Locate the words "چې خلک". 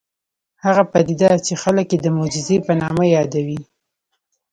1.45-1.87